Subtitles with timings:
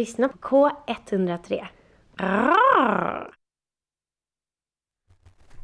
[0.00, 1.66] Lyssna på K103.
[2.16, 3.30] Rar.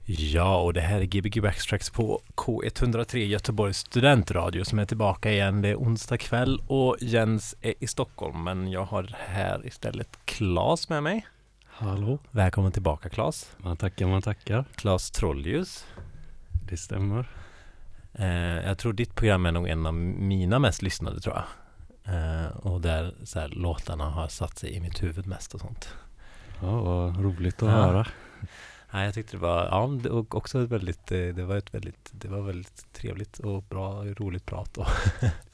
[0.06, 5.62] Ja, och det här är Gbg Backstracks på K103 Göteborgs studentradio som är tillbaka igen.
[5.62, 10.88] Det är onsdag kväll och Jens är i Stockholm, men jag har här istället Klas
[10.88, 11.26] med mig.
[11.64, 12.18] Hallå?
[12.30, 13.56] Välkommen tillbaka Klas.
[13.56, 14.64] Man tackar, man tackar.
[14.74, 15.86] Klas Trolljus.
[16.68, 17.28] Det stämmer.
[18.12, 21.44] Eh, jag tror ditt program är nog en av mina mest lyssnade tror jag.
[22.08, 25.88] Eh, och där så här, låtarna har satt sig i mitt huvud mest och sånt.
[26.62, 27.74] Ja, vad roligt att Ja.
[27.76, 28.06] höra.
[28.92, 32.10] Nej, jag tyckte det var, ja, och också ett väldigt, eh, det var ett väldigt,
[32.12, 34.86] det var väldigt trevligt och bra, roligt prat och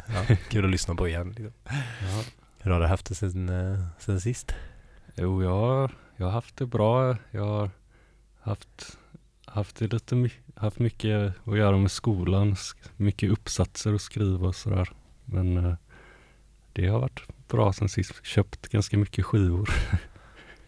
[0.07, 1.29] ja, kul att lyssna på igen.
[1.29, 1.53] Liksom.
[2.03, 2.23] Ja.
[2.59, 4.55] Hur har du haft det sen, eh, sen sist?
[5.17, 7.17] Jo, jag, jag har haft det bra.
[7.31, 7.71] Jag har
[8.41, 8.99] haft,
[9.47, 12.55] haft, det lite, haft mycket att göra med skolan.
[12.55, 14.91] sk- Mycket uppsatser att skriva och sådär.
[15.25, 15.75] Men eh,
[16.73, 18.25] det har varit bra sen sist.
[18.27, 19.69] Köpt ganska mycket skivor.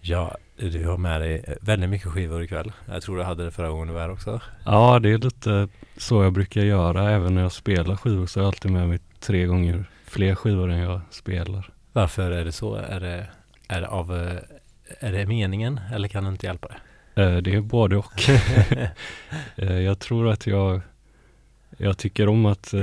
[0.06, 2.72] Ja, du har med dig väldigt mycket skivor ikväll.
[2.88, 4.40] Jag tror du hade det förra gången du var här också.
[4.64, 7.10] Ja, det är lite så jag brukar göra.
[7.10, 10.70] Även när jag spelar skivor så har jag alltid med mig tre gånger fler skivor
[10.70, 11.70] än jag spelar.
[11.92, 12.74] Varför är det så?
[12.74, 13.26] Är det,
[13.68, 14.38] är det av, eh,
[15.00, 16.68] är det meningen eller kan du inte hjälpa
[17.14, 17.22] det?
[17.22, 18.12] Eh, Det är både och.
[19.56, 20.80] Eh, Jag tror att jag,
[21.76, 22.74] jag tycker om att,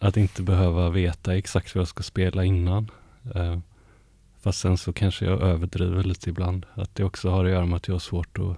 [0.00, 2.90] att inte behöva veta exakt vad jag ska spela innan.
[3.34, 3.58] Eh,
[4.40, 6.66] Fast sen så kanske jag överdriver lite ibland.
[6.74, 8.56] Att det också har att göra med att jag har svårt att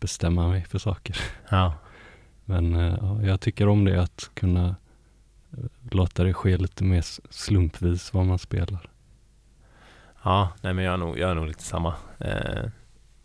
[0.00, 1.16] bestämma mig för saker.
[1.48, 1.74] Ja,
[2.44, 4.76] Men eh, ja, jag tycker om det att kunna
[5.52, 8.90] eh, låta det ske lite mer slumpvis vad man spelar.
[10.24, 11.94] ja nej men jag är nog, jag är nog lite samma.
[12.18, 12.64] Eh,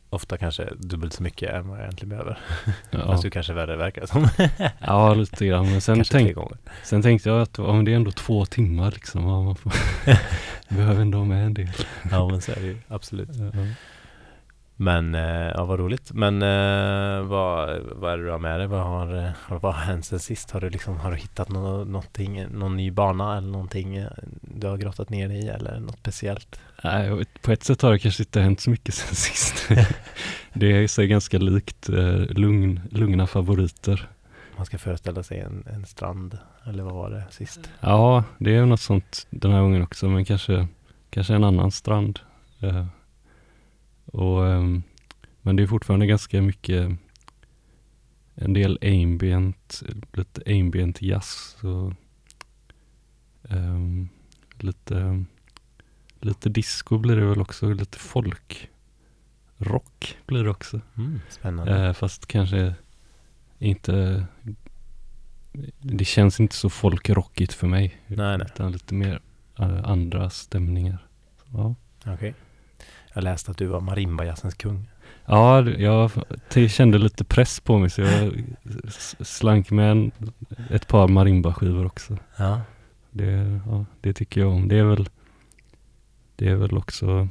[0.10, 2.40] ofta kanske dubbelt så mycket än vad jag egentligen behöver.
[2.92, 4.28] Ja, Fast du kanske värre verkar det som.
[4.80, 5.72] ja lite grann.
[5.72, 6.38] Men sen, tänk,
[6.84, 9.24] sen tänkte jag att men det är ändå två timmar liksom.
[9.28, 9.74] Ja, man får,
[10.76, 11.74] behöver ändå med en del.
[12.12, 13.30] Ja men så är det ju, absolut.
[13.34, 13.52] Ja.
[14.80, 15.22] Men, eh,
[15.56, 16.12] ja vad roligt.
[16.14, 18.68] Men eh, vad, vad är det du har med dig?
[18.68, 20.52] Vad har, eh, har- vad har hänt sen sist?
[20.52, 24.06] Har du liksom, har du hittat nå, någonting, någon ny bana eller någonting
[24.42, 26.60] du har grottat ner dig i eller något speciellt?
[26.84, 29.70] Nej, på ett sätt har det kanske inte hänt så mycket sen sist.
[30.54, 34.10] det är så ganska likt eh, lugn, lugna favoriter.
[34.58, 37.70] Man ska föreställa sig en, en strand, eller vad var det sist?
[37.80, 40.68] Ja, det är något sånt den här gången också, men kanske,
[41.10, 42.20] kanske en annan strand.
[42.60, 42.86] Eh,
[44.08, 44.84] och, ehm,
[45.42, 46.98] men det är fortfarande ganska mycket
[48.36, 51.94] en del ambient, lite ambient jazz och
[53.50, 54.10] ehm,
[54.58, 55.26] lite,
[56.20, 58.70] lite disco blir det väl också, lite folk.
[59.58, 60.82] Rock blir det också.
[60.98, 61.88] Mm, spännande.
[61.88, 62.74] Eh, fast kanske
[63.60, 64.26] inte
[65.82, 68.48] Det känns inte så folkrockigt för mig nej, nej.
[68.54, 69.22] Utan lite mer
[69.60, 71.08] eh, andra stämningar
[71.54, 71.76] Ja,
[72.06, 72.34] Okej.
[73.18, 74.90] Jag läste att du var marimbajazzens kung.
[75.26, 76.12] ja jag
[76.70, 78.44] kände lite press på mig så jag
[79.20, 80.12] slank med en,
[80.70, 82.62] ett par marimba-skivor också Ja.
[83.12, 85.10] det, ja, det tycker jag om Det är väl
[86.36, 87.28] Det är väl också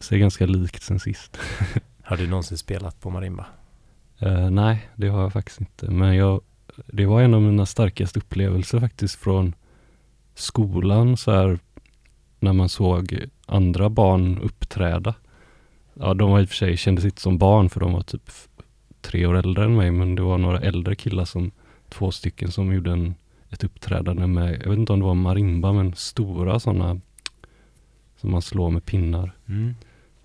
[0.00, 1.38] ser ganska likt sen sist
[2.02, 3.46] Har du någonsin spelat på marimba?
[4.18, 5.90] Eh, nej, det har jag faktiskt inte.
[5.90, 6.40] Men jag,
[6.86, 9.54] det var en av mina starkaste upplevelser faktiskt från
[10.34, 11.58] skolan så här
[12.40, 15.14] när man såg andra barn uppträda.
[15.94, 18.30] Ja, de var i och för sig, kändes inte som barn för de var typ
[19.00, 21.50] tre år äldre än mig, men det var några äldre killar som,
[21.88, 23.14] två stycken som gjorde en,
[23.50, 27.00] ett uppträdande med, jag vet inte om det var marimba, men stora sådana
[28.16, 29.32] som man slår med pinnar.
[29.48, 29.74] Mm.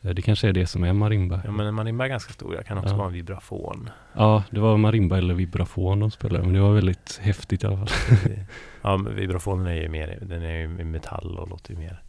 [0.01, 1.41] Eh, Det kanske är det som är marimba.
[1.45, 2.55] Ja men en marimba är ganska stor.
[2.55, 2.95] Jag kan också Ja.
[2.97, 3.89] vara en vibrafon.
[4.13, 7.77] Ja, det var marimba eller vibrafon de spelade, men det var väldigt häftigt i alla
[7.77, 8.17] fall.
[8.81, 12.01] ja men vibrafonen är ju mer, den är ju metall och låter ju mer.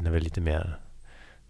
[0.00, 0.78] Den är väl lite mer,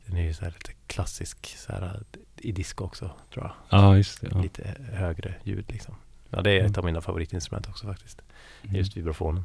[0.06, 2.00] den är ju så här lite klassisk så här
[2.36, 3.80] i disco också tror jag.
[3.80, 4.28] Ja, just det.
[4.30, 4.42] Ja.
[4.42, 5.94] Lite högre ljud liksom.
[6.30, 8.22] Ja det är ett av mina favoritinstrument också faktiskt.
[8.62, 9.44] Just vibrafonen.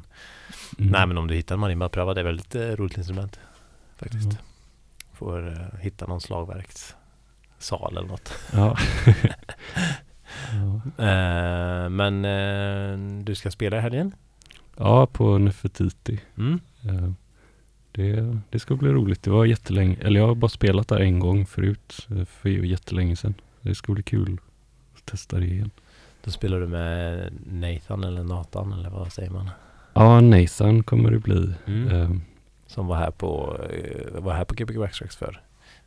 [0.78, 0.92] Mm.
[0.92, 2.14] Nej men om du hittar en marimba, pröva.
[2.14, 3.40] Det är väldigt eh, roligt instrument.
[3.96, 4.32] Faktiskt.
[4.32, 4.38] Ja.
[5.12, 8.32] Får eh, hitta någon slagverkssal eller något.
[8.52, 8.76] Ja.
[10.52, 11.04] ja.
[11.04, 14.14] Eh, men eh, du ska spela i helgen?
[14.76, 16.20] ja, på Nefertiti.
[16.38, 16.60] Mm.
[17.96, 19.22] Det, det ska bli roligt.
[19.22, 23.16] Det var jättelänge, eller jag har bara spelat där en gång förut, eh, för jättelänge
[23.16, 23.34] sedan.
[23.60, 24.38] Det ska bli kul
[24.96, 25.70] att testa det igen.
[26.24, 29.50] Då spelar du med Nathan eller Nathan eller vad säger man?
[29.94, 31.52] Ja, Nathan kommer det bli.
[31.66, 31.88] Mm.
[31.88, 32.10] Eh,
[32.66, 35.40] Som var här på, eh, var här på Gbg Backstracks för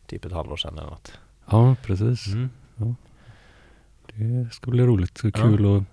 [0.07, 1.11] typ ett halvår sedan eller något.
[1.51, 2.27] Ja, precis.
[2.27, 2.50] Mm.
[4.13, 5.17] Det ska bli roligt.
[5.17, 5.31] Så Ja.
[5.31, 5.83] kul att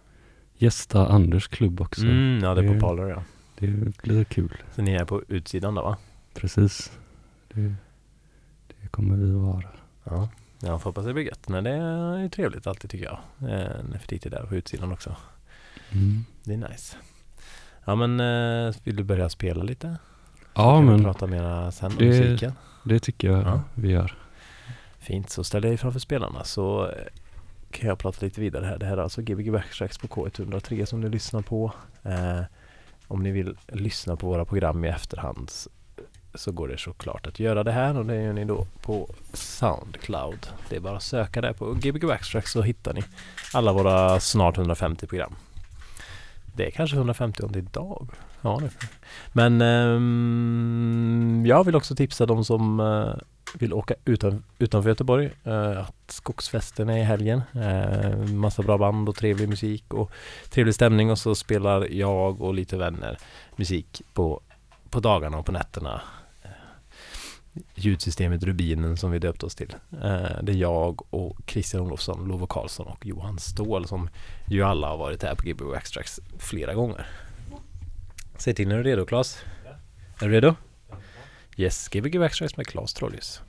[0.58, 2.02] gästa Anders klubb också.
[2.02, 3.22] Mm, ja det är på Parler ja.
[3.58, 3.66] Det
[4.02, 4.56] blir kul.
[4.74, 5.96] Så ni är på utsidan då va?
[6.34, 6.92] Precis.
[7.52, 7.74] Det,
[8.82, 9.68] det kommer vi vara.
[10.04, 10.28] Ja,
[10.60, 11.48] jag får hoppas det blir gött.
[11.48, 13.18] Nej, det är trevligt alltid tycker jag.
[13.50, 15.16] Eh, när Nefertiti är där på utsidan också.
[15.90, 16.24] Mm.
[16.44, 16.96] Det är nice.
[17.84, 19.96] Ja men eh, vill du börja spela lite?
[20.54, 22.52] Ja, men prata mera sen om det- musiken.
[22.84, 23.60] det tycker jag Ja.
[23.74, 24.18] vi gör.
[24.98, 26.92] Fint, så ställ dig framför spelarna så eh,
[27.70, 28.78] kan jag prata lite vidare här.
[28.78, 31.72] Det här är alltså Gbg Backtracks på K103 som ni lyssnar på.
[32.02, 32.40] Eh,
[33.08, 35.50] om ni vill lyssna på våra program i efterhand
[36.34, 40.46] så går det såklart att göra det här och det gör ni då på Soundcloud.
[40.68, 43.02] Det är bara att söka där på Gbg backstrack så hittar ni
[43.54, 45.34] alla våra snart 150 program.
[46.56, 48.08] Det är kanske 150 om det är idag.
[48.40, 48.70] Ja, det.
[49.32, 53.14] Men um, jag vill också tipsa de som eh,
[53.58, 55.30] vill åka utan, utanför Göteborg.
[55.44, 57.42] Eh, att Skogsfesten är i helgen.
[57.54, 60.10] Eh, massa bra band och trevlig musik och
[60.50, 63.18] trevlig stämning och så spelar jag och lite vänner
[63.56, 64.40] musik på,
[64.90, 66.00] på dagarna och på nätterna.
[66.42, 66.50] Eh,
[67.74, 69.74] ljudsystemet Rubinen som vi döpt oss till.
[70.42, 74.08] Det är jag och Christian Olofsson, Love Karlsson och Johan Ståhl som
[74.48, 77.06] ju alla har varit här på Gbg Extracts flera gånger.
[78.38, 79.38] Säg till när du är redo Claes.
[80.20, 80.54] Är du redo?
[81.56, 83.42] Yes, Gbg Extracts med Claes Trollius.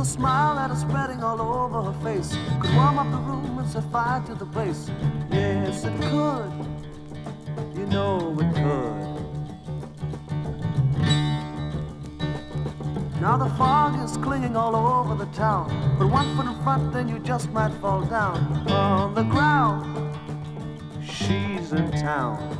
[0.00, 3.68] A smile that is spreading all over her face could warm up the room and
[3.68, 4.90] set fire to the place.
[5.30, 6.50] Yes, it could.
[7.76, 9.10] You know it could.
[13.20, 15.68] Now the fog is clinging all over the town.
[15.98, 18.38] But one foot in front, then you just might fall down
[18.70, 19.84] on the ground.
[21.04, 22.56] She's in town.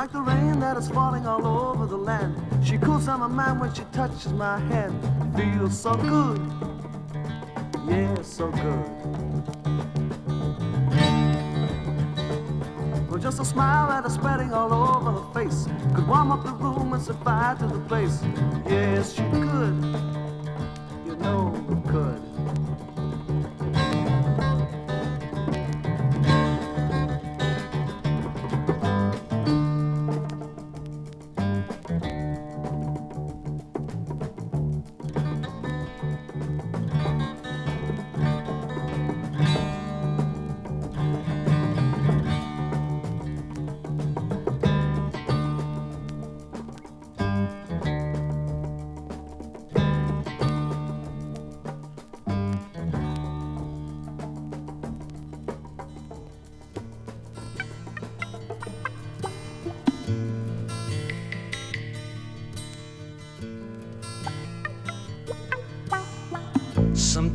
[0.00, 2.34] Like the rain that is falling all over the land.
[2.64, 4.98] She cools down my mind when she touches my hand.
[5.36, 6.40] Feels so good.
[7.86, 8.86] Yeah, so good.
[13.10, 16.52] Well, just a smile that is spreading all over her face could warm up the
[16.52, 18.22] room and fire to the place.
[18.66, 18.79] Yes,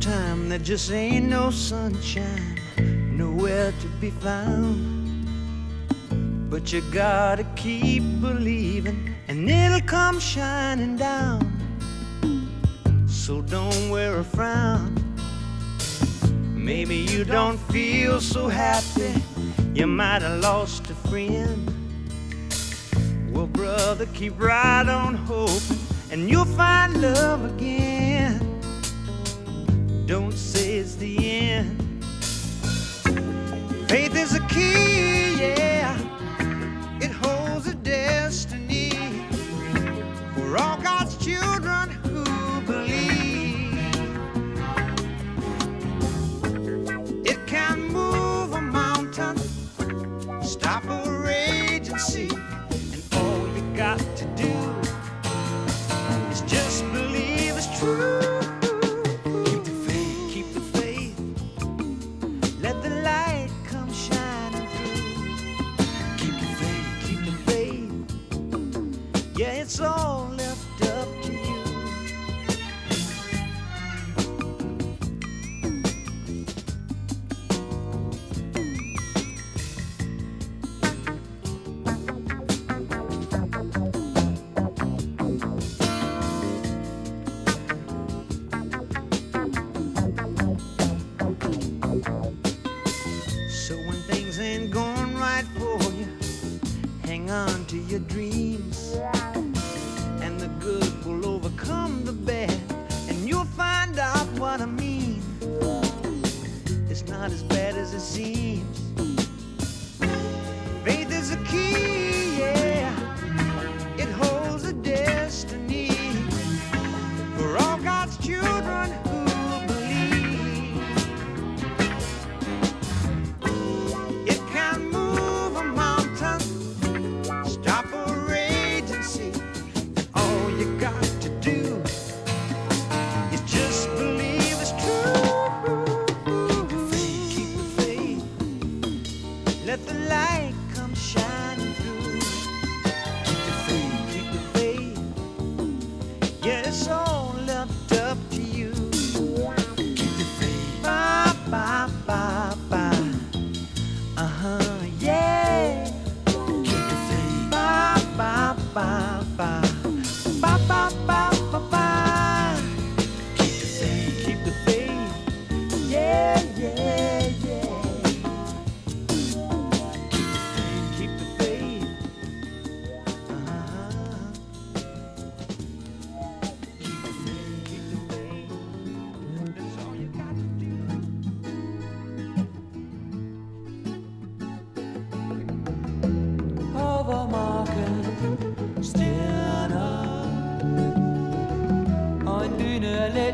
[0.06, 2.60] Sometime there just ain't no sunshine,
[3.10, 5.26] nowhere to be found.
[6.48, 11.42] But you gotta keep believing, and it'll come shining down.
[13.08, 14.94] So don't wear a frown.
[16.54, 19.12] Maybe you don't feel so happy,
[19.74, 21.68] you might have lost a friend.
[23.32, 25.80] Well, brother, keep right on hoping,
[26.12, 27.95] and you'll find love again.
[33.88, 34.85] Faith is a key,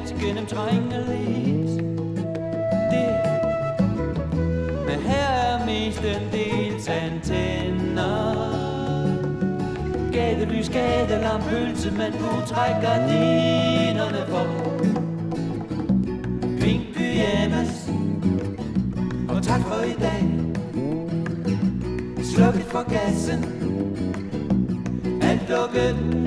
[0.02, 1.82] net gennemtrængeligt
[2.90, 3.14] Det.
[4.86, 8.52] Men her er mest en del antenner
[10.12, 14.40] Gatelys, gadelamp, pølse, men kunne trække gardinerne på
[16.60, 17.90] Pink pyjamas
[19.28, 20.24] Og tak for i dag.
[22.24, 23.44] Slukket for gassen.
[25.22, 26.21] Alt lukket.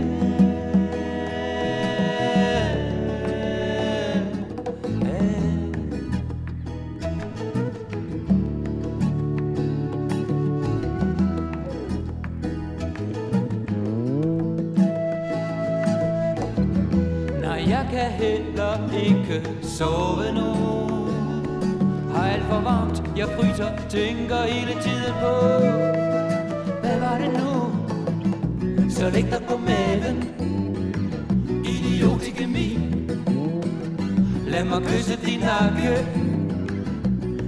[18.26, 20.52] heller ikke sove nu.
[22.14, 25.34] Har alt for varmt, jeg fryser, tænker hele tiden på.
[26.82, 27.52] Hvad var det nu?
[28.90, 30.18] Så læg dig på maven,
[31.66, 33.10] idiotiske min.
[34.48, 36.08] Lad mig kysse din nakke,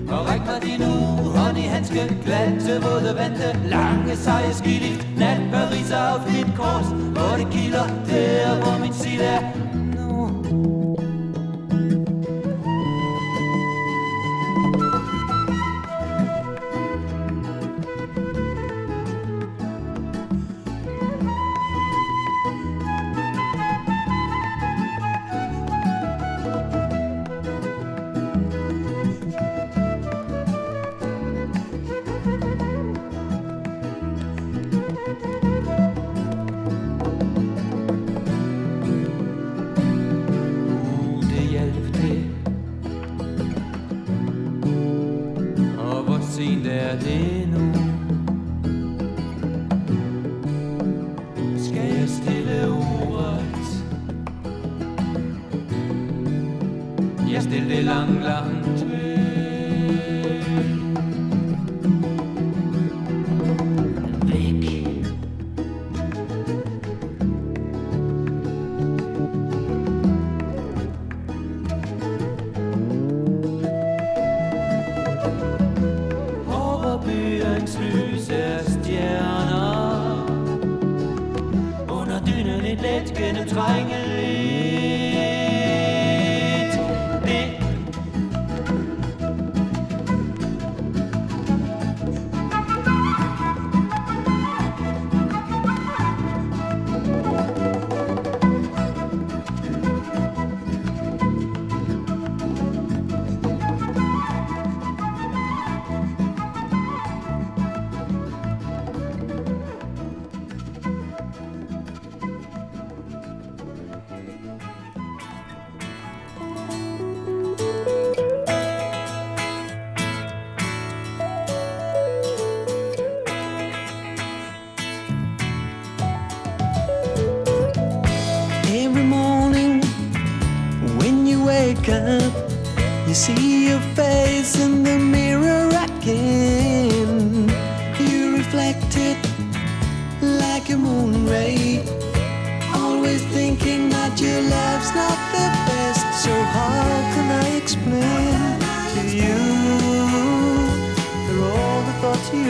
[0.10, 0.82] og ræk mig din
[1.78, 7.88] handske, glatte, våde vante, lange, seje skilift, nat, Paris og aften, kors, hvor det kilder,
[8.10, 9.57] der hvor min sild er,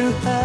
[0.08, 0.37] to her.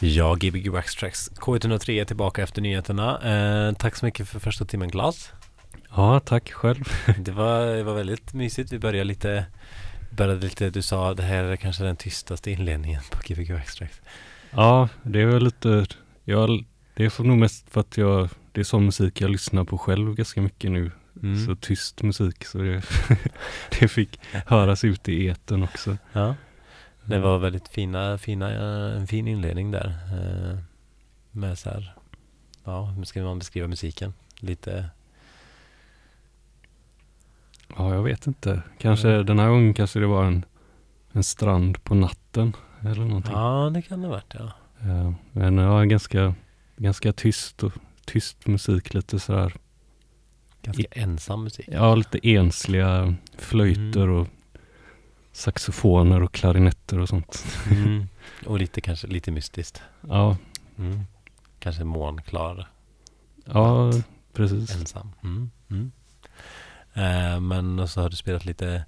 [0.00, 3.20] Ja, Gbg Waxtracks K103 är tillbaka efter nyheterna.
[3.68, 5.32] Eh, tack så mycket för första timmen Glas.
[5.96, 6.84] Ja, tack själv.
[7.18, 8.72] Det var, det var väldigt mysigt.
[8.72, 9.46] Vi började lite,
[10.10, 14.00] började lite, du sa det här är kanske den tystaste inledningen på Gbg Waxtracks.
[14.50, 15.86] Ja, det är väl lite,
[16.24, 19.78] jag, det är nog mest för att jag, det är sån musik jag lyssnar på
[19.78, 20.90] själv ganska mycket nu.
[21.22, 21.46] Mm.
[21.46, 22.82] Så tyst musik, så det,
[23.80, 25.96] det fick höras ute i etern också.
[26.12, 26.34] Ja,
[27.06, 29.86] det var väldigt fina, fina, eh, en fin inledning där.
[30.12, 30.58] Eh,
[31.30, 31.94] med så här,
[32.64, 34.14] ja, hur ska man beskriva musiken?
[34.40, 34.90] Lite,
[37.76, 38.62] Ja, jag vet inte.
[38.78, 39.26] Kanske Mm.
[39.26, 40.44] den här gången kanske det var en,
[41.12, 43.32] en strand på natten eller någonting.
[43.34, 44.52] ja det kan det ha varit ja.
[44.80, 46.34] Ja, men ja, ganska,
[46.76, 47.72] ganska tyst och
[48.04, 49.52] tyst musik lite sådär.
[50.62, 51.68] Ganska ensam musik.
[51.72, 54.16] Ja, lite ensliga flöjter Mm.
[54.16, 54.26] och
[55.36, 57.44] saxofoner och klarinetter och sånt.
[57.70, 58.06] Mm.
[58.46, 59.82] Och lite kanske lite mystiskt.
[60.08, 60.36] Ja,
[60.78, 61.00] Mm.
[61.58, 62.68] Kanske månklar,
[63.44, 63.90] ja
[64.32, 64.76] precis.
[64.76, 65.12] ensam.
[65.24, 65.50] Mm.
[65.70, 65.92] Mm.
[66.94, 68.84] Eh, men så har du spelat lite,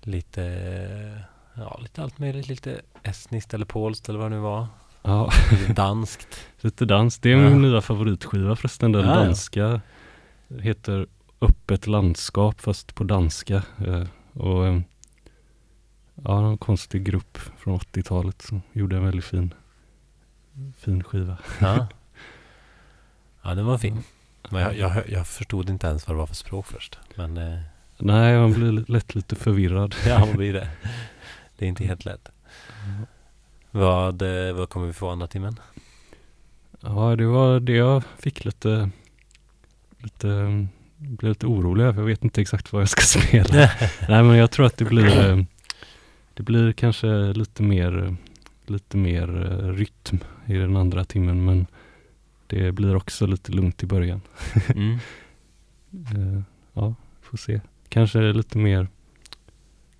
[0.00, 1.22] lite,
[1.54, 2.48] ja lite allt möjligt.
[2.48, 4.66] Lite estniskt eller polskt eller vad det nu var.
[5.02, 6.40] Ja, Lite danskt.
[6.60, 7.18] lite dans.
[7.18, 7.50] Det är Ja.
[7.50, 8.92] min nya favoritskiva förresten.
[8.92, 9.24] Den Ja, ja.
[9.24, 9.80] danska
[10.60, 11.06] heter
[11.40, 13.62] Öppet landskap fast på danska.
[13.86, 14.02] Eh,
[14.32, 14.80] Och eh,
[16.24, 19.54] ja, en konstig grupp från 80-talet som gjorde en väldigt fin,
[20.78, 21.38] fin skiva.
[21.60, 21.86] Ja.
[23.42, 24.02] ja, den var fin.
[24.50, 26.98] Men jag, jag, jag förstod inte ens vad det var för språk först.
[27.14, 27.58] Men eh,
[27.98, 29.94] Nej, man blir lätt lite förvirrad.
[30.06, 30.68] ja, vad blir det?
[31.58, 32.28] Det är inte helt lätt.
[33.70, 35.60] Vad, eh, vad kommer vi få andra timmen?
[36.80, 38.90] Ja, det var det jag fick lite,
[39.98, 40.26] lite,
[40.96, 42.00] blev lite orolig över.
[42.00, 43.70] Jag vet inte exakt vad jag ska spela.
[44.08, 45.44] Nej, men jag tror att det blir, eh,
[46.36, 48.16] det blir kanske lite mer,
[48.66, 51.66] lite mer eh, rytm i den andra timmen, men
[52.46, 54.20] det blir också lite lugnt i början.
[54.74, 54.98] Mm.
[55.92, 57.60] Eh, Ja, får se.
[57.88, 58.88] Kanske lite mer,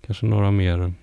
[0.01, 0.93] kanske några mer,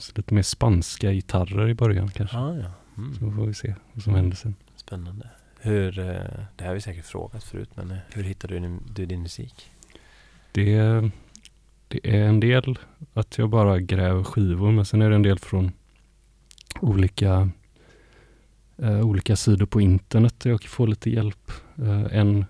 [0.00, 2.36] så lite mer spanska gitarrer i början kanske.
[2.36, 2.72] Ja, ja.
[2.96, 3.14] Mm.
[3.14, 4.54] Så får vi se vad som händer sen.
[4.76, 5.28] Spännande.
[5.60, 6.04] Hur, eh,
[6.56, 9.70] det här har vi säkert frågat förut, men hur hittar du din, du din musik?
[10.52, 11.10] Det
[11.88, 12.78] det är en del
[13.12, 15.72] att jag bara gräver skivor, men sen är det en del från
[16.80, 17.50] olika,
[18.78, 21.52] eh, olika sidor på internet där jag får lite hjälp.
[21.78, 22.44] Eh, en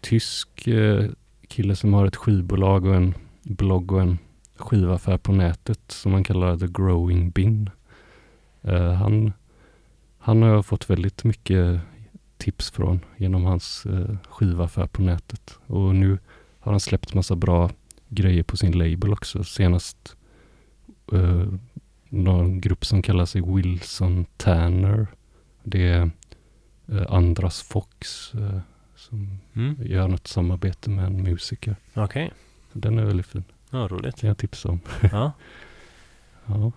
[0.00, 1.04] tysk eh,
[1.48, 4.18] kille som har ett skivbolag och en blogg och en
[4.56, 7.70] skivaffär på nätet som man kallar The Growing Bin.
[8.62, 9.32] Eh, han,
[10.18, 11.80] han har jag fått väldigt mycket
[12.36, 15.58] tips från genom hans eh, skivaffär på nätet.
[15.66, 16.18] Och nu
[16.58, 17.70] har han släppt massa bra
[18.14, 19.44] grejer på sin label också.
[19.44, 20.16] Senast
[21.12, 21.46] eh,
[22.08, 25.06] någon grupp som kallar sig Wilson Tanner.
[25.62, 26.10] Det är
[26.88, 28.58] eh, Andras Fox eh,
[28.96, 29.76] som Mm.
[29.80, 31.76] gör något samarbete med en musiker.
[31.94, 32.32] Okej,
[32.72, 33.44] Den är väldigt fin.
[33.70, 34.16] ja, roligt.
[34.16, 34.80] kan jag tipsa om.
[35.12, 35.32] Ja.
[36.46, 36.72] Ja,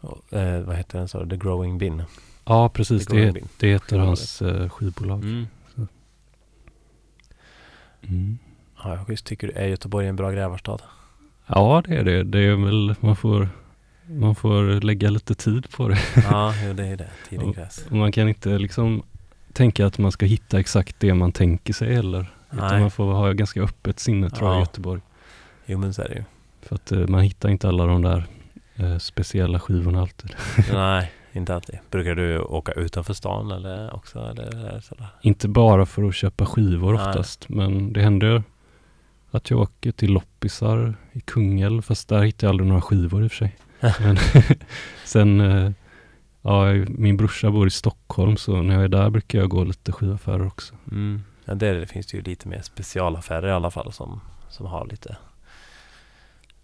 [0.00, 1.30] Och, eh, vad heter den sa du?
[1.30, 2.02] The Growing Bin.
[2.44, 3.06] ja precis.
[3.06, 5.22] Det går Det, det heter hans eh, skivbolag.
[5.24, 5.46] Mm.
[8.02, 8.38] Mm.
[8.84, 9.26] Ja, schysst.
[9.26, 10.78] Tycker du är Göteborg en bra grävarstad?
[11.46, 12.22] Ja, det är det.
[12.22, 13.48] Det är väl, man får,
[14.06, 15.98] man får lägga lite tid på det.
[16.30, 17.08] ja, det är det.
[17.28, 17.52] Tiden Ja.
[17.52, 17.90] krävs.
[17.90, 19.02] Man kan inte liksom
[19.52, 22.26] tänka att man ska hitta exakt det man tänker sig heller.
[22.52, 22.80] Utan Nej.
[22.80, 24.60] man får ha ganska öppet sinne tror jag i Ja.
[24.62, 25.00] Göteborg.
[25.66, 26.24] Jo, men så är det ju.
[26.62, 28.26] För att eh, man hittar inte alla de där
[28.76, 30.34] eh, speciella skivorna alltid.
[30.72, 31.78] Nej, inte alltid.
[31.90, 34.18] Brukar du åka utanför stan eller också?
[34.18, 35.06] Eller sådär?
[35.22, 37.08] Inte bara för att köpa skivor Nej.
[37.08, 38.42] oftast, men det händer
[39.30, 43.26] att jag åker till loppisar i Kungälv, fast där hittar jag aldrig några skivor i
[43.26, 43.56] och för sig.
[44.00, 44.16] men
[45.04, 45.70] sen, eh,
[46.42, 49.92] ja, min brorsa bor i Stockholm, så när jag är där brukar jag gå lite
[49.92, 50.74] skivaffärer också.
[50.90, 51.22] Mm.
[51.44, 55.16] Ja, där finns det ju lite mer specialaffärer i alla fall som, som har lite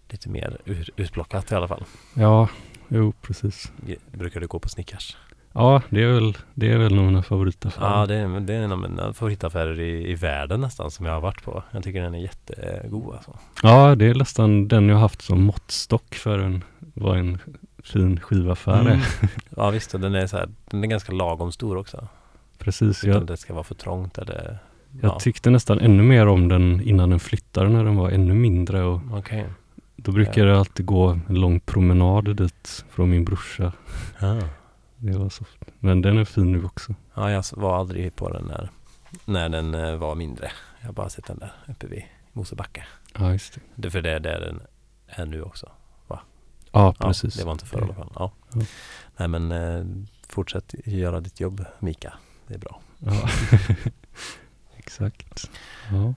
[0.09, 1.83] lite mer ut, utplockat i alla fall.
[2.13, 2.49] Ja,
[2.87, 3.71] jo precis.
[4.11, 5.17] Brukar du gå på Snickars?
[5.57, 7.99] Ja, det är väl, det är väl nog mina favoritaffärer.
[7.99, 11.13] Ja, det är, det är en av mina favoritaffärer i, i världen nästan som jag
[11.13, 11.63] har varit på.
[11.71, 13.37] Jag tycker den är jättegod alltså.
[13.63, 17.39] Ja, det är nästan den jag haft som måttstock för en, vad en
[17.83, 18.99] fin skivaffär Mm.
[19.57, 22.07] Ja visst, och den är, så här, den är ganska lagom stor också.
[22.57, 24.57] Precis, Utan jag, det ska vara för trångt eller...
[25.01, 28.33] jag ja, tyckte nästan ännu mer om den innan den flyttade när den var ännu
[28.33, 29.45] mindre och Okej.
[29.95, 33.71] då brukade jag alltid gå en lång promenad dit från min brorsa.
[34.19, 34.39] Ja.
[34.97, 35.45] Det var så,
[35.79, 36.95] men den är fin nu också.
[37.13, 38.69] ja, jag var aldrig på den när,
[39.25, 40.51] när den eh, var mindre.
[40.79, 42.85] Jag har bara sett den där uppe vid Mosebacke.
[43.13, 43.61] Ja, just det.
[43.75, 44.61] Det är för det är där den
[45.07, 45.71] är nu också.
[46.07, 46.21] Ja,
[46.71, 47.35] Ja, precis.
[47.35, 48.11] det var inte förr i alla fall.
[48.15, 48.31] Ja.
[48.53, 48.61] Ja.
[49.17, 49.85] Nej men eh,
[50.29, 52.13] fortsätt göra ditt jobb Mika.
[52.47, 52.81] Det är bra.
[52.99, 53.29] Ja.
[54.77, 55.49] Exakt.
[55.91, 56.13] Ja,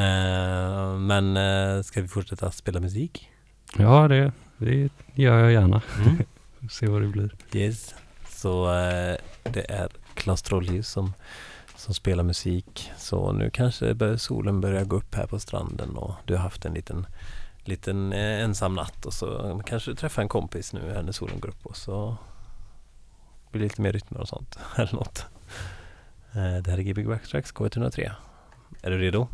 [0.00, 3.30] Eh, men eh, ska vi fortsätta spela musik?
[3.78, 5.82] ja det, det gör jag gärna.
[6.04, 6.16] Mm.
[6.70, 7.34] Se vad det blir.
[7.52, 7.94] Yes.
[8.36, 11.12] Så eh, det är Klas Trollhus som,
[11.76, 12.92] som spelar musik.
[12.96, 16.64] Så nu kanske bör, solen börjar gå upp här på stranden och du har haft
[16.64, 17.06] en liten,
[17.64, 21.40] liten eh, ensam natt och så kanske du träffar en kompis nu här när solen
[21.40, 22.16] går upp och så
[23.50, 25.26] blir det lite mer rytmer och sånt eller något.
[26.32, 28.12] Eh, det här är Gbg Backtracks K103.
[28.82, 29.28] Är du redo?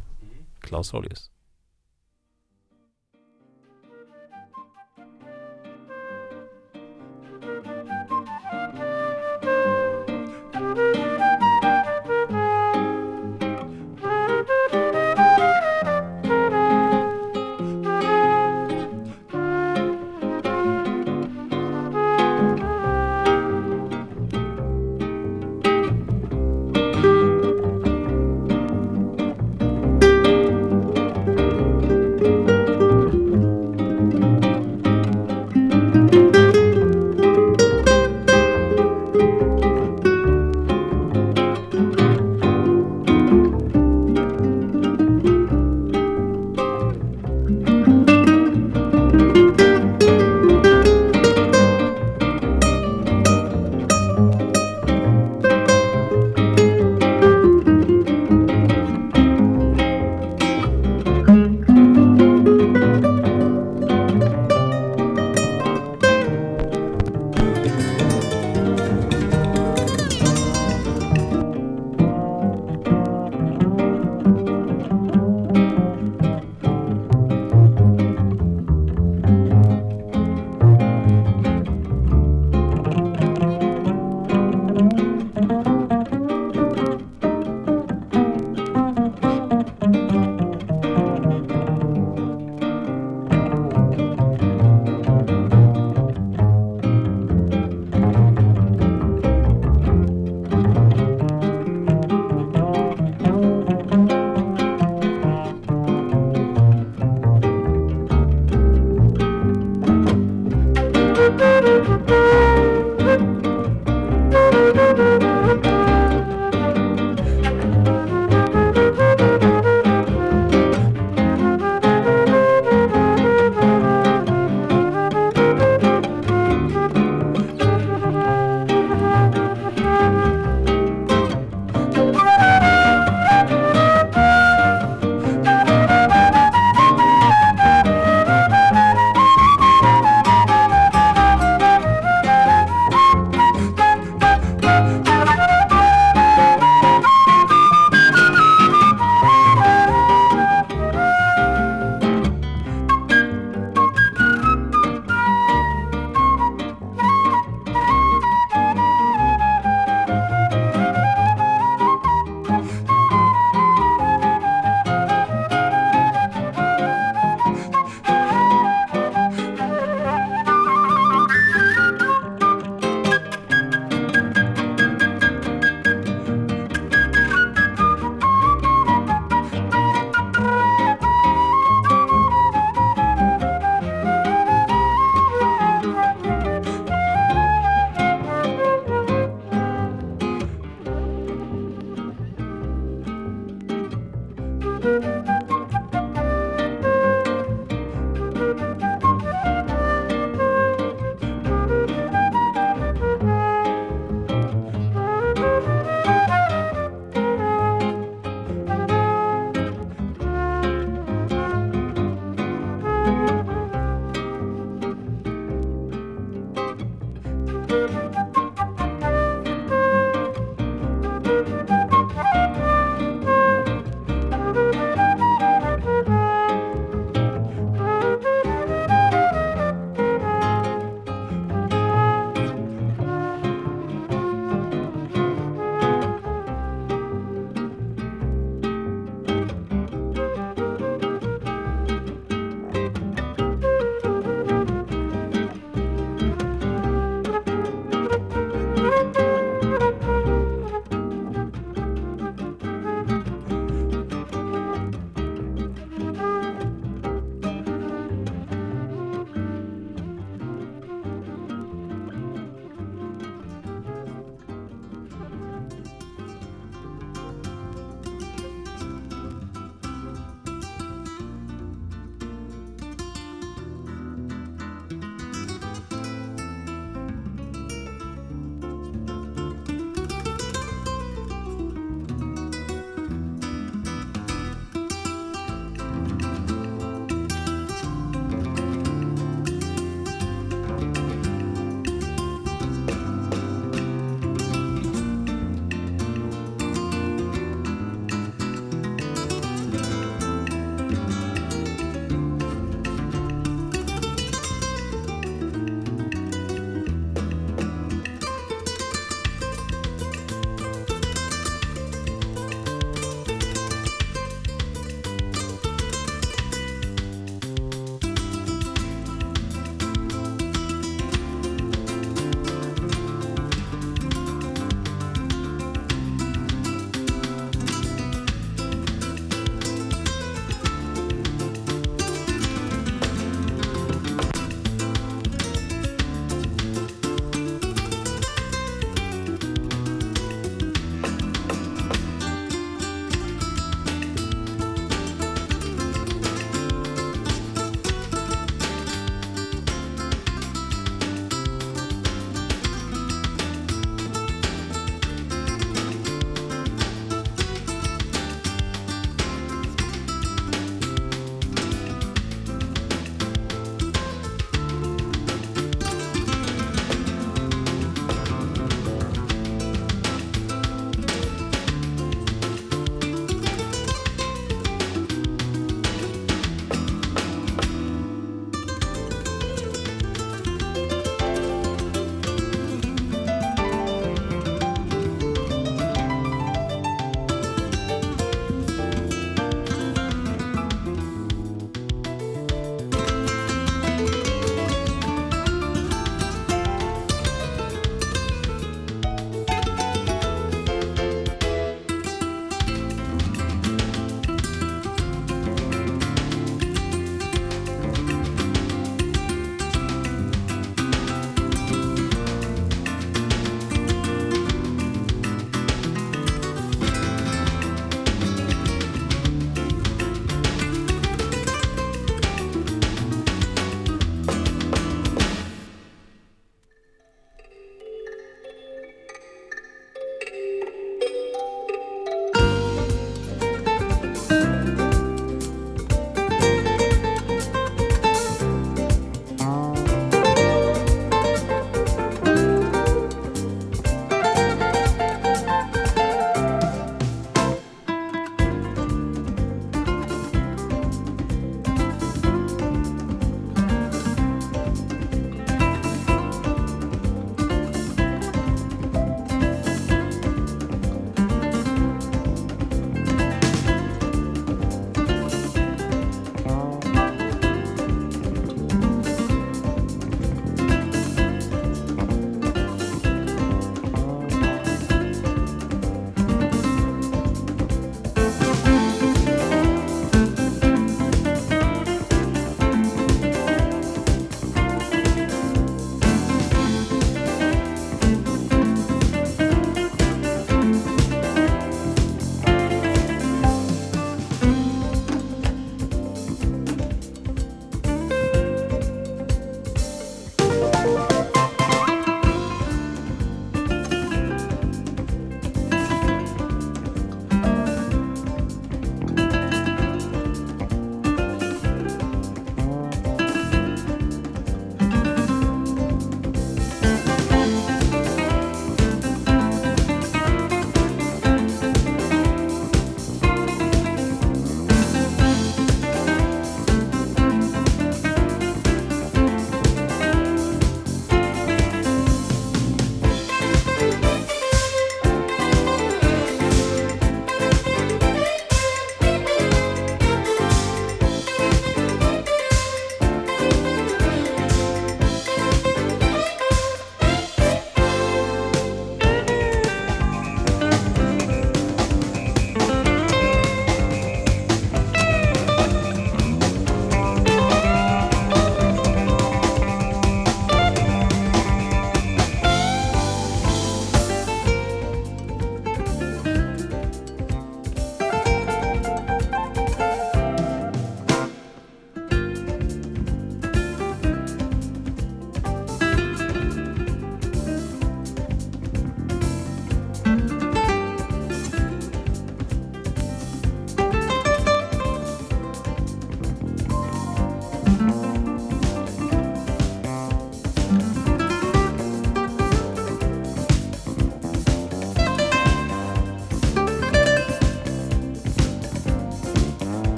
[0.61, 1.32] Klas Trollhus.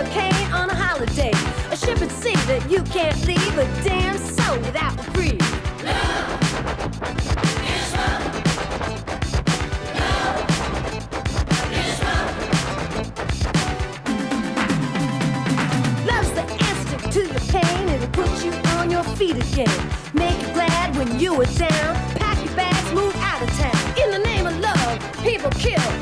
[0.00, 1.30] hurricane on a holiday.
[1.70, 5.38] A ship at sea that you can't leave a damn soul without a free.
[18.12, 19.68] Put you on your feet again.
[20.14, 21.94] Make you glad when you were down.
[22.16, 24.04] Pack your bags, move out of town.
[24.04, 25.99] In the name of love, people kill.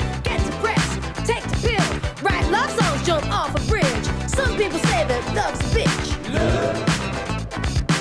[5.38, 6.34] thug's a bitch.
[6.34, 6.76] Love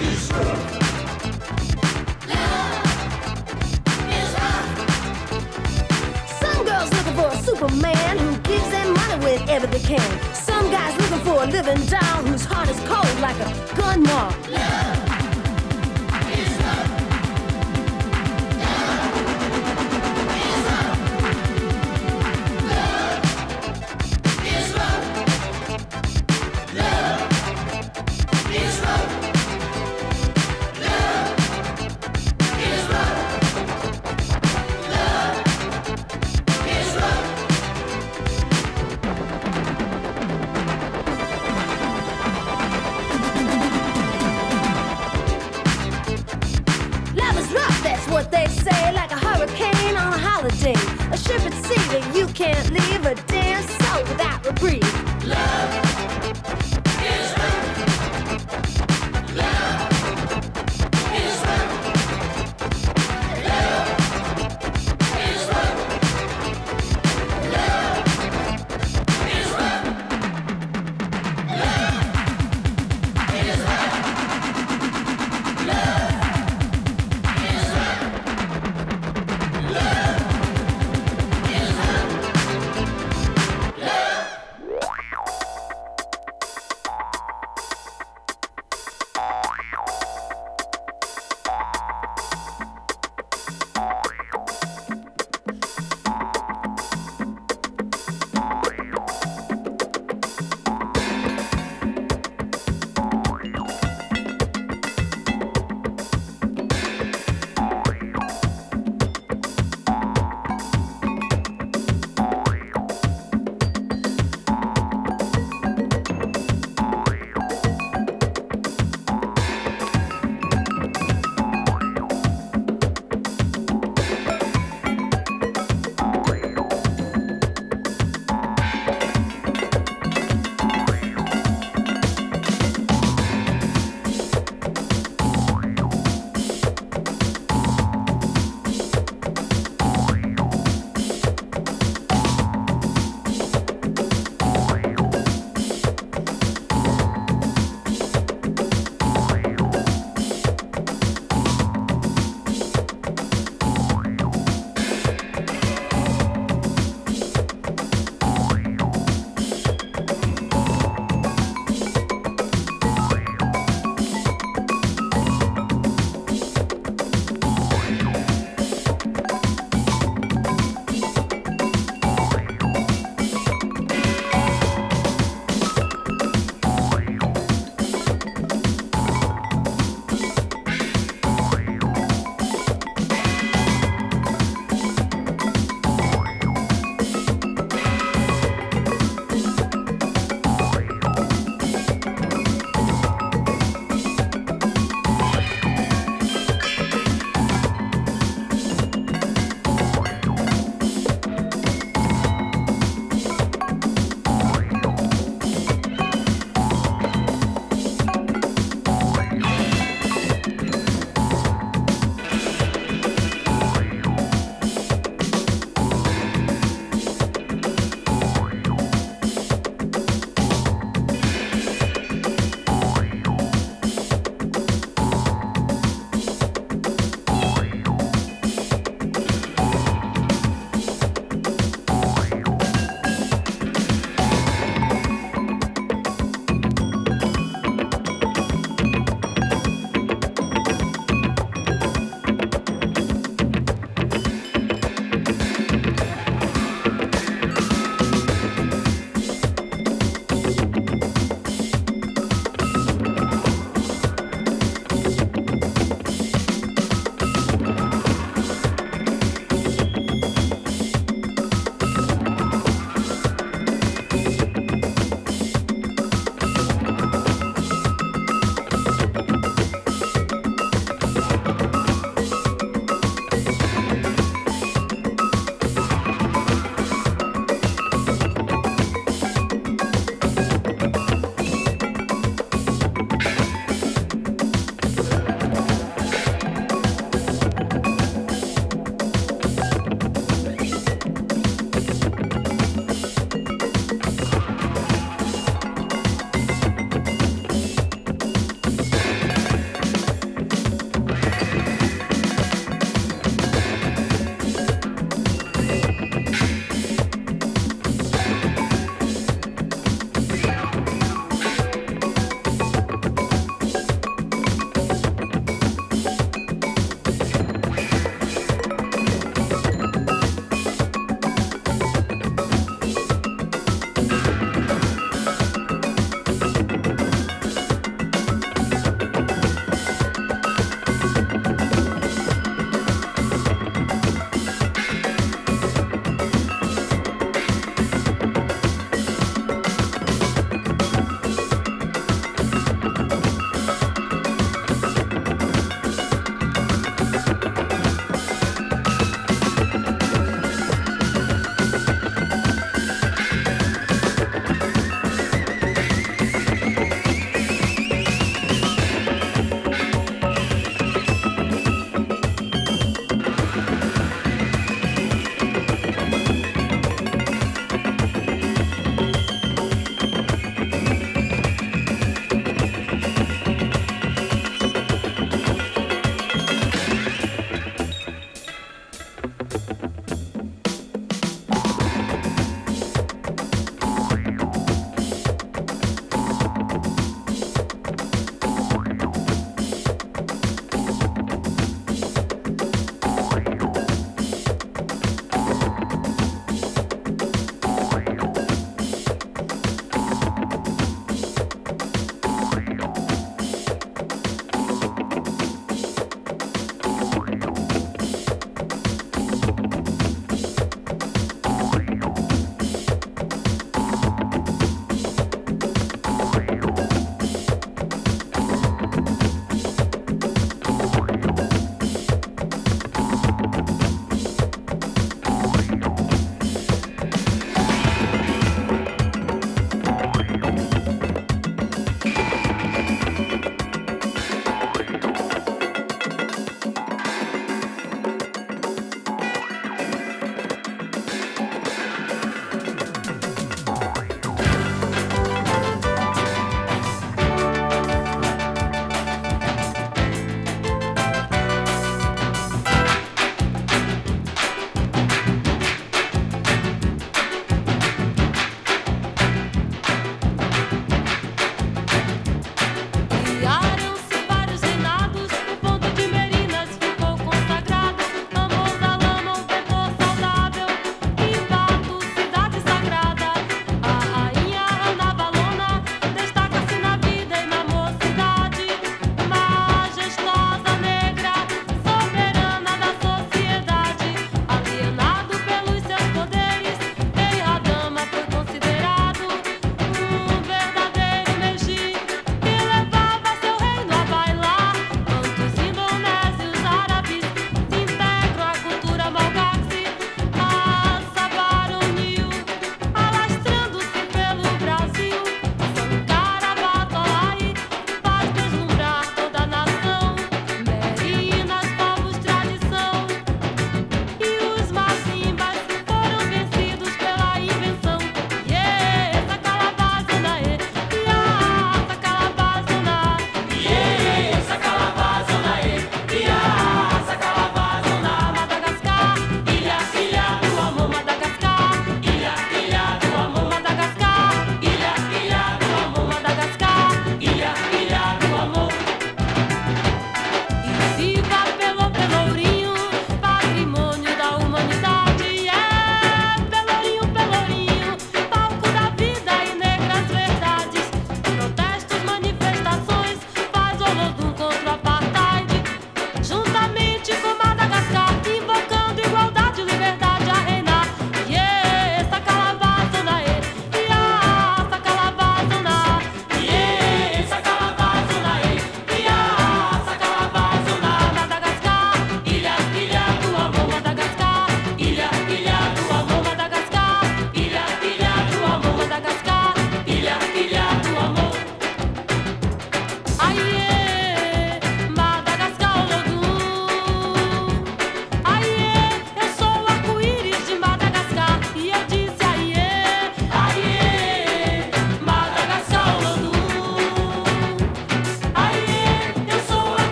[0.00, 0.74] is rough.
[7.44, 10.34] Superman who gives them money whenever they can.
[10.34, 14.32] Some guy's looking for a living doll whose heart is cold like a gun wall.
[14.50, 14.97] Love.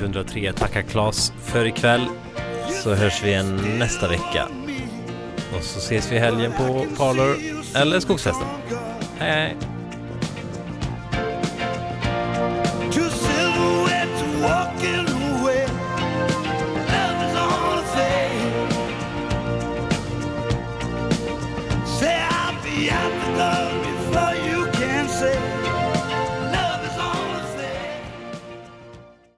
[0.00, 2.06] 103 tackar Claes för ikväll.
[2.82, 4.48] Så hörs vi igen nästa vecka.
[5.56, 7.36] Och så ses vi helgen på Parlor
[7.74, 8.46] eller Skogsfesten.